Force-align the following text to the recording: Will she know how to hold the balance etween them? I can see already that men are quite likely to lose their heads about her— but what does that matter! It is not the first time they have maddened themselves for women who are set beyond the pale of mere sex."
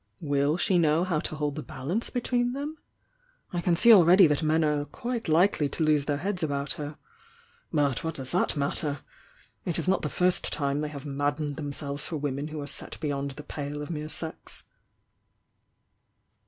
Will 0.23 0.57
she 0.57 0.79
know 0.79 1.03
how 1.03 1.19
to 1.19 1.35
hold 1.35 1.53
the 1.55 1.61
balance 1.61 2.09
etween 2.09 2.53
them? 2.53 2.79
I 3.53 3.61
can 3.61 3.75
see 3.75 3.93
already 3.93 4.25
that 4.25 4.41
men 4.41 4.63
are 4.63 4.83
quite 4.85 5.27
likely 5.27 5.69
to 5.69 5.83
lose 5.83 6.07
their 6.07 6.17
heads 6.17 6.41
about 6.41 6.71
her— 6.73 6.97
but 7.71 8.03
what 8.03 8.15
does 8.15 8.31
that 8.31 8.57
matter! 8.57 9.01
It 9.63 9.77
is 9.77 9.87
not 9.87 10.01
the 10.01 10.09
first 10.09 10.51
time 10.51 10.79
they 10.81 10.89
have 10.89 11.05
maddened 11.05 11.55
themselves 11.55 12.07
for 12.07 12.17
women 12.17 12.47
who 12.47 12.59
are 12.61 12.65
set 12.65 12.99
beyond 12.99 13.29
the 13.37 13.43
pale 13.43 13.83
of 13.83 13.91
mere 13.91 14.09
sex." 14.09 14.63